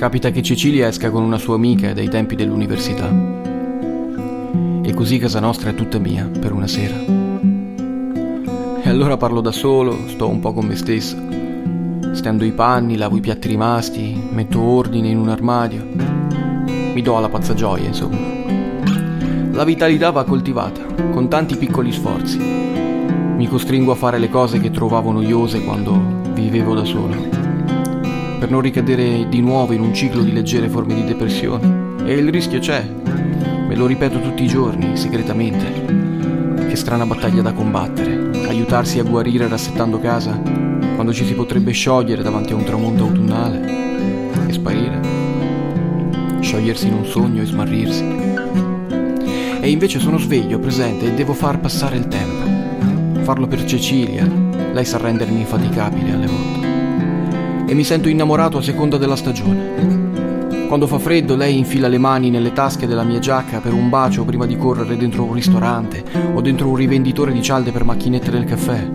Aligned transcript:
Capita 0.00 0.30
che 0.30 0.40
Cecilia 0.40 0.88
esca 0.88 1.10
con 1.10 1.22
una 1.22 1.36
sua 1.36 1.56
amica 1.56 1.92
dai 1.92 2.08
tempi 2.08 2.34
dell'università. 2.34 3.12
E 4.82 4.94
così 4.94 5.18
casa 5.18 5.40
nostra 5.40 5.68
è 5.68 5.74
tutta 5.74 5.98
mia 5.98 6.24
per 6.24 6.52
una 6.52 6.66
sera. 6.66 6.96
E 8.82 8.88
allora 8.88 9.18
parlo 9.18 9.42
da 9.42 9.52
solo, 9.52 10.08
sto 10.08 10.26
un 10.26 10.40
po' 10.40 10.54
con 10.54 10.64
me 10.64 10.74
stesso. 10.74 11.18
Stendo 12.12 12.46
i 12.46 12.52
panni, 12.52 12.96
lavo 12.96 13.18
i 13.18 13.20
piatti 13.20 13.48
rimasti, 13.48 14.18
metto 14.30 14.58
ordine 14.62 15.08
in 15.08 15.18
un 15.18 15.28
armadio. 15.28 15.86
Mi 16.94 17.02
do 17.02 17.18
alla 17.18 17.28
pazza 17.28 17.52
gioia, 17.52 17.88
insomma. 17.88 18.16
La 19.52 19.64
vitalità 19.64 20.10
va 20.12 20.24
coltivata, 20.24 20.80
con 21.10 21.28
tanti 21.28 21.58
piccoli 21.58 21.92
sforzi. 21.92 22.38
Mi 22.38 23.46
costringo 23.46 23.92
a 23.92 23.96
fare 23.96 24.18
le 24.18 24.30
cose 24.30 24.60
che 24.60 24.70
trovavo 24.70 25.12
noiose 25.12 25.62
quando 25.62 26.22
vivevo 26.32 26.74
da 26.74 26.86
solo 26.86 27.39
per 28.40 28.50
non 28.50 28.62
ricadere 28.62 29.28
di 29.28 29.42
nuovo 29.42 29.74
in 29.74 29.82
un 29.82 29.92
ciclo 29.92 30.22
di 30.22 30.32
leggere 30.32 30.70
forme 30.70 30.94
di 30.94 31.04
depressione. 31.04 32.06
E 32.06 32.14
il 32.14 32.30
rischio 32.30 32.58
c'è, 32.58 32.82
me 33.68 33.76
lo 33.76 33.84
ripeto 33.84 34.18
tutti 34.18 34.44
i 34.44 34.46
giorni, 34.46 34.96
segretamente. 34.96 36.64
Che 36.66 36.74
strana 36.74 37.04
battaglia 37.04 37.42
da 37.42 37.52
combattere, 37.52 38.30
aiutarsi 38.48 38.98
a 38.98 39.02
guarire 39.02 39.46
rassettando 39.46 40.00
casa, 40.00 40.40
quando 40.94 41.12
ci 41.12 41.26
si 41.26 41.34
potrebbe 41.34 41.72
sciogliere 41.72 42.22
davanti 42.22 42.54
a 42.54 42.56
un 42.56 42.64
tramonto 42.64 43.04
autunnale 43.04 44.48
e 44.48 44.52
sparire, 44.54 45.00
sciogliersi 46.40 46.86
in 46.86 46.94
un 46.94 47.04
sogno 47.04 47.42
e 47.42 47.44
smarrirsi. 47.44 48.04
E 49.60 49.68
invece 49.68 49.98
sono 49.98 50.16
sveglio, 50.16 50.58
presente 50.58 51.08
e 51.08 51.14
devo 51.14 51.34
far 51.34 51.60
passare 51.60 51.96
il 51.96 52.08
tempo. 52.08 53.20
Farlo 53.20 53.46
per 53.46 53.64
Cecilia, 53.64 54.26
lei 54.72 54.84
sa 54.86 54.96
rendermi 54.96 55.40
infaticabile 55.40 56.12
alle 56.12 56.26
volte 56.26 56.39
e 57.70 57.74
mi 57.74 57.84
sento 57.84 58.08
innamorato 58.08 58.58
a 58.58 58.62
seconda 58.62 58.96
della 58.96 59.14
stagione. 59.14 60.66
Quando 60.66 60.88
fa 60.88 60.98
freddo 60.98 61.36
lei 61.36 61.56
infila 61.56 61.86
le 61.86 61.98
mani 61.98 62.28
nelle 62.28 62.52
tasche 62.52 62.88
della 62.88 63.04
mia 63.04 63.20
giacca 63.20 63.60
per 63.60 63.72
un 63.72 63.88
bacio 63.88 64.24
prima 64.24 64.44
di 64.44 64.56
correre 64.56 64.96
dentro 64.96 65.22
un 65.22 65.34
ristorante 65.34 66.02
o 66.34 66.40
dentro 66.40 66.68
un 66.68 66.74
rivenditore 66.74 67.30
di 67.30 67.40
cialde 67.40 67.70
per 67.70 67.84
macchinette 67.84 68.28
del 68.28 68.44
caffè. 68.44 68.90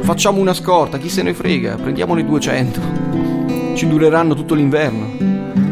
Facciamo 0.00 0.40
una 0.40 0.54
scorta, 0.54 0.98
chi 0.98 1.08
se 1.08 1.22
ne 1.22 1.34
frega, 1.34 1.76
prendiamone 1.76 2.24
200. 2.24 2.80
Ci 3.74 3.86
dureranno 3.86 4.34
tutto 4.34 4.54
l'inverno. 4.54 5.06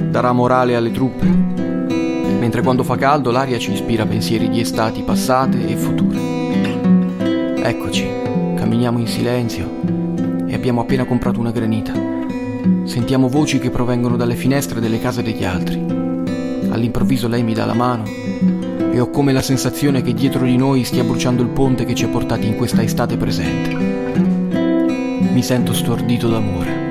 Darà 0.09 0.31
morale 0.31 0.77
alle 0.77 0.93
truppe. 0.93 1.27
Mentre 1.27 2.63
quando 2.63 2.85
fa 2.85 2.95
caldo 2.95 3.33
l'aria 3.33 3.59
ci 3.59 3.73
ispira 3.73 4.07
pensieri 4.07 4.49
di 4.49 4.61
estati 4.61 5.03
passate 5.03 5.67
e 5.67 5.75
future. 5.75 6.19
Eccoci, 7.61 8.09
camminiamo 8.55 9.01
in 9.01 9.09
silenzio 9.09 9.69
e 10.47 10.55
abbiamo 10.55 10.83
appena 10.83 11.05
comprato 11.05 11.41
una 11.41 11.51
granita. 11.51 12.18
Sentiamo 12.85 13.29
voci 13.29 13.59
che 13.59 13.71
provengono 13.71 14.17
dalle 14.17 14.35
finestre 14.35 14.81
delle 14.81 14.99
case 14.99 15.23
degli 15.23 15.45
altri. 15.45 15.77
All'improvviso 16.71 17.29
lei 17.29 17.43
mi 17.43 17.55
dà 17.55 17.65
la 17.65 17.75
mano 17.75 18.05
e 18.91 19.01
ho 19.01 19.11
come 19.11 19.33
la 19.33 19.43
sensazione 19.43 20.03
che 20.03 20.15
dietro 20.15 20.45
di 20.45 20.57
noi 20.57 20.85
stia 20.85 21.05
bruciando 21.05 21.43
il 21.43 21.49
ponte 21.49 21.85
che 21.85 21.95
ci 21.95 22.05
ha 22.05 22.09
portati 22.09 22.47
in 22.47 22.57
questa 22.57 22.83
estate 22.83 23.17
presente. 23.17 23.75
Mi 25.33 25.43
sento 25.43 25.73
stordito 25.73 26.29
d'amore. 26.29 26.87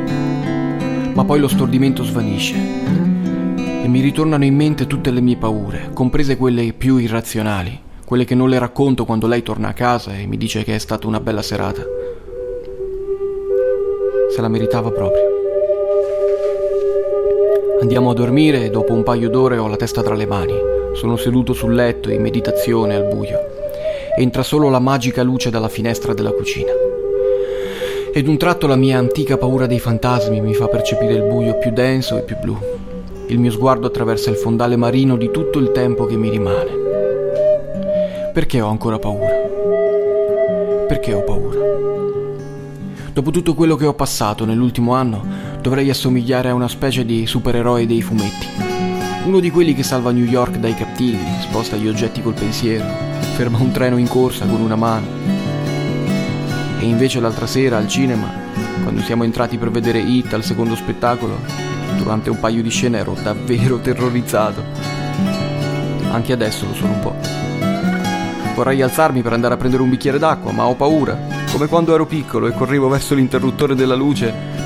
Ma 1.13 1.25
poi 1.25 1.39
lo 1.39 1.47
stordimento 1.47 2.03
svanisce 2.03 2.55
e 2.55 3.87
mi 3.87 4.01
ritornano 4.01 4.45
in 4.45 4.55
mente 4.55 4.85
tutte 4.85 5.11
le 5.11 5.21
mie 5.21 5.37
paure, 5.37 5.89
comprese 5.93 6.37
quelle 6.37 6.73
più 6.73 6.97
irrazionali, 6.97 7.79
quelle 8.05 8.25
che 8.25 8.35
non 8.35 8.49
le 8.49 8.59
racconto 8.59 9.03
quando 9.03 9.27
lei 9.27 9.43
torna 9.43 9.69
a 9.69 9.73
casa 9.73 10.15
e 10.15 10.27
mi 10.27 10.37
dice 10.37 10.63
che 10.63 10.75
è 10.75 10.79
stata 10.79 11.07
una 11.07 11.19
bella 11.19 11.41
serata. 11.41 11.81
Se 14.33 14.41
la 14.41 14.47
meritava 14.47 14.91
proprio. 14.91 15.36
Andiamo 17.79 18.09
a 18.09 18.13
dormire 18.15 18.65
e 18.65 18.69
dopo 18.71 18.93
un 18.93 19.03
paio 19.03 19.29
d'ore 19.29 19.57
ho 19.57 19.67
la 19.67 19.75
testa 19.75 20.01
tra 20.01 20.15
le 20.15 20.25
mani. 20.25 20.55
Sono 20.93 21.15
seduto 21.15 21.53
sul 21.53 21.75
letto 21.75 22.09
in 22.09 22.23
meditazione 22.23 22.95
al 22.95 23.03
buio. 23.03 23.37
Entra 24.17 24.41
solo 24.41 24.69
la 24.69 24.79
magica 24.79 25.21
luce 25.21 25.51
dalla 25.51 25.69
finestra 25.69 26.15
della 26.15 26.31
cucina. 26.31 26.71
Ed 28.11 28.27
un 28.27 28.37
tratto 28.37 28.65
la 28.65 28.75
mia 28.75 28.97
antica 28.97 29.37
paura 29.37 29.67
dei 29.67 29.79
fantasmi 29.79 30.41
mi 30.41 30.55
fa 30.55 30.67
percepire 30.67 31.13
il 31.13 31.21
buio 31.21 31.59
più 31.59 31.71
denso 31.71 32.17
e 32.17 32.23
più 32.23 32.35
blu. 32.41 32.57
Il 33.27 33.37
mio 33.37 33.51
sguardo 33.51 33.85
attraversa 33.85 34.31
il 34.31 34.37
fondale 34.37 34.75
marino 34.75 35.15
di 35.15 35.29
tutto 35.29 35.59
il 35.59 35.71
tempo 35.71 36.05
che 36.05 36.15
mi 36.15 36.31
rimane. 36.31 36.71
Perché 38.33 38.59
ho 38.59 38.69
ancora 38.69 38.97
paura? 38.97 39.35
Perché 40.87 41.13
ho 41.13 41.21
paura? 41.21 41.59
Dopo 43.13 43.31
tutto 43.31 43.53
quello 43.53 43.75
che 43.75 43.85
ho 43.85 43.93
passato 43.93 44.45
nell'ultimo 44.45 44.93
anno, 44.93 45.25
dovrei 45.61 45.89
assomigliare 45.89 46.49
a 46.49 46.53
una 46.53 46.67
specie 46.67 47.05
di 47.05 47.25
supereroe 47.25 47.85
dei 47.85 48.01
fumetti. 48.01 48.47
Uno 49.25 49.39
di 49.39 49.51
quelli 49.51 49.73
che 49.73 49.83
salva 49.83 50.11
New 50.11 50.23
York 50.23 50.57
dai 50.57 50.73
cattivi, 50.73 51.19
sposta 51.41 51.75
gli 51.75 51.87
oggetti 51.87 52.21
col 52.21 52.33
pensiero, 52.33 52.85
ferma 53.35 53.57
un 53.57 53.71
treno 53.71 53.97
in 53.97 54.07
corsa 54.07 54.45
con 54.45 54.61
una 54.61 54.75
mano. 54.75 55.05
E 56.79 56.85
invece 56.85 57.19
l'altra 57.19 57.47
sera 57.47 57.77
al 57.77 57.87
cinema, 57.87 58.31
quando 58.83 59.01
siamo 59.01 59.23
entrati 59.23 59.57
per 59.57 59.69
vedere 59.69 59.99
Hit 59.99 60.33
al 60.33 60.43
secondo 60.43 60.75
spettacolo, 60.75 61.37
durante 61.97 62.29
un 62.29 62.39
paio 62.39 62.61
di 62.61 62.69
scene 62.69 62.99
ero 62.99 63.17
davvero 63.21 63.79
terrorizzato. 63.81 64.63
Anche 66.09 66.31
adesso 66.31 66.65
lo 66.65 66.73
sono 66.73 66.93
un 66.93 66.99
po'. 67.01 67.15
Vorrei 68.55 68.81
alzarmi 68.81 69.21
per 69.21 69.33
andare 69.33 69.55
a 69.55 69.57
prendere 69.57 69.83
un 69.83 69.89
bicchiere 69.89 70.19
d'acqua, 70.19 70.51
ma 70.51 70.65
ho 70.65 70.75
paura, 70.75 71.19
come 71.51 71.67
quando 71.67 71.93
ero 71.93 72.05
piccolo 72.05 72.47
e 72.47 72.53
correvo 72.53 72.87
verso 72.87 73.13
l'interruttore 73.13 73.75
della 73.75 73.95
luce 73.95 74.56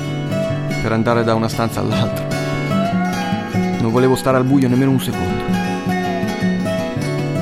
per 0.82 0.90
andare 0.90 1.22
da 1.22 1.34
una 1.34 1.48
stanza 1.48 1.78
all'altra. 1.78 2.26
Non 3.80 3.92
volevo 3.92 4.16
stare 4.16 4.36
al 4.36 4.44
buio 4.44 4.68
nemmeno 4.68 4.90
un 4.90 5.00
secondo. 5.00 5.44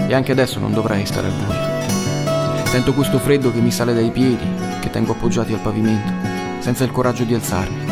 E 0.06 0.14
anche 0.14 0.32
adesso 0.32 0.58
non 0.58 0.74
dovrei 0.74 1.06
stare 1.06 1.28
al 1.28 1.32
buio. 1.32 2.66
Sento 2.66 2.92
questo 2.92 3.18
freddo 3.18 3.50
che 3.50 3.60
mi 3.60 3.70
sale 3.70 3.94
dai 3.94 4.10
piedi, 4.10 4.46
che 4.80 4.90
tengo 4.90 5.12
appoggiati 5.12 5.54
al 5.54 5.60
pavimento, 5.60 6.12
senza 6.58 6.84
il 6.84 6.92
coraggio 6.92 7.24
di 7.24 7.32
alzarmi. 7.32 7.88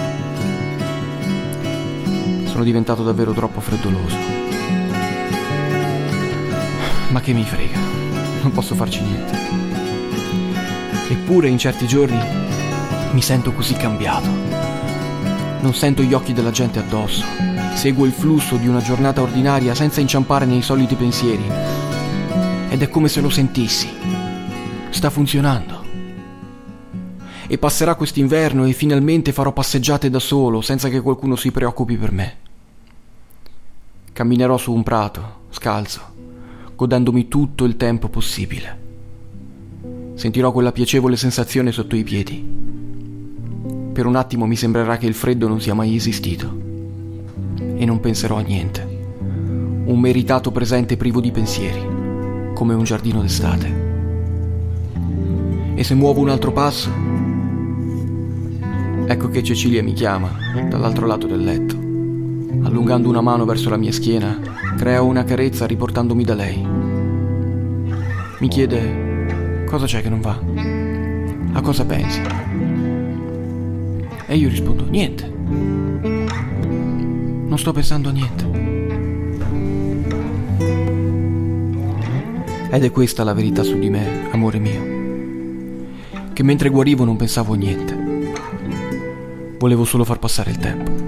Sono 2.45 2.63
diventato 2.63 3.03
davvero 3.03 3.33
troppo 3.33 3.61
freddoloso. 3.61 4.17
Ma 7.09 7.21
che 7.21 7.33
mi 7.33 7.45
frega, 7.45 7.79
non 8.43 8.53
posso 8.53 8.75
farci 8.75 9.01
niente. 9.01 9.37
Eppure 11.09 11.49
in 11.49 11.57
certi 11.57 11.87
giorni 11.87 12.21
mi 13.13 13.23
sento 13.23 13.53
così 13.53 13.73
cambiato. 13.73 14.58
Non 15.61 15.75
sento 15.75 16.03
gli 16.03 16.15
occhi 16.15 16.33
della 16.33 16.53
gente 16.53 16.79
addosso. 16.79 17.25
Seguo 17.75 18.07
il 18.07 18.13
flusso 18.13 18.57
di 18.57 18.69
una 18.69 18.81
giornata 18.81 19.23
ordinaria 19.23 19.75
senza 19.75 20.01
inciampare 20.01 20.47
nei 20.47 20.63
soliti 20.63 20.95
pensieri. 20.95 21.43
Ed 22.71 22.81
è 22.81 22.89
come 22.89 23.09
se 23.09 23.21
lo 23.21 23.29
sentissi. 23.29 23.89
Sta 24.91 25.11
funzionando. 25.11 25.85
E 27.49 27.59
passerà 27.59 27.97
quest'inverno 27.97 28.67
e 28.67 28.73
finalmente 28.73 29.33
farò 29.33 29.53
passeggiate 29.53 30.09
da 30.11 30.21
solo 30.21 30.61
senza 30.61 30.89
che 30.89 31.01
qualcuno 31.01 31.35
si 31.35 31.51
preoccupi 31.51 31.97
per 31.97 32.13
me. 32.13 32.37
Camminerò 34.13 34.57
su 34.59 34.73
un 34.73 34.85
prato, 34.85 35.41
scalzo, 35.51 36.01
godendomi 36.77 37.27
tutto 37.27 37.65
il 37.65 37.77
tempo 37.77 38.09
possibile. 38.09 38.87
Sentirò 40.15 40.53
quella 40.53 40.73
piacevole 40.73 41.17
sensazione 41.17 41.73
sotto 41.73 41.97
i 41.97 42.05
piedi 42.05 42.68
per 43.99 44.07
un 44.07 44.15
attimo 44.15 44.47
mi 44.47 44.55
sembrerà 44.55 44.97
che 44.97 45.07
il 45.07 45.15
freddo 45.15 45.49
non 45.49 45.61
sia 45.61 45.75
mai 45.75 45.97
esistito. 45.97 46.57
E 47.59 47.85
non 47.85 47.99
penserò 47.99 48.37
a 48.37 48.43
niente. 48.43 48.87
Un 49.87 49.99
meritato 49.99 50.53
presente 50.53 50.97
privo 50.97 51.21
di 51.21 51.33
pensieri, 51.33 51.85
come 52.55 52.75
un 52.75 52.85
giardino 52.85 53.23
d'estate. 53.23 53.75
E 55.75 55.83
se 55.83 55.97
muovo 55.97 56.21
un 56.21 56.29
altro 56.29 56.53
passo, 56.53 56.93
ecco 59.05 59.29
che 59.31 59.43
Cecilia 59.43 59.83
mi 59.83 59.95
chiama 59.95 60.31
dall'altro 60.71 61.05
lato 61.05 61.27
del 61.27 61.43
letto. 61.43 61.75
Allungando 62.69 63.09
una 63.09 63.21
mano 63.21 63.45
verso 63.45 63.69
la 63.69 63.77
mia 63.77 63.91
schiena, 63.91 64.39
creo 64.77 65.07
una 65.07 65.25
carezza 65.25 65.67
riportandomi 65.67 66.23
da 66.23 66.35
lei. 66.37 66.65
Mi 68.39 68.47
chiede 68.47 69.65
cosa 69.67 69.87
c'è 69.87 70.03
che 70.03 70.09
non 70.09 70.21
va. 70.21 70.39
A 71.55 71.61
cosa 71.63 71.85
pensi? 71.85 72.48
E 74.31 74.37
io 74.37 74.51
rispondo, 74.51 74.85
niente. 74.85 75.27
Non 77.49 77.57
sto 77.57 77.73
pensando 77.73 78.11
a 78.11 78.13
niente. 78.13 78.45
Ed 82.71 82.85
è 82.85 82.91
questa 82.91 83.25
la 83.25 83.33
verità 83.33 83.63
su 83.63 83.79
di 83.79 83.89
me, 83.89 84.31
amore 84.31 84.59
mio. 84.59 84.97
Che 86.35 86.43
mentre 86.43 86.69
guarivo 86.69 87.05
non 87.05 87.17
pensavo 87.17 87.55
a 87.55 87.57
niente. 87.57 87.97
Volevo 89.59 89.87
solo 89.87 90.05
far 90.05 90.19
passare 90.19 90.51
il 90.51 90.59
tempo. 90.59 91.08